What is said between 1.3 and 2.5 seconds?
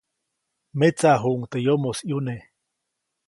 teʼ yomoʼis ʼyune.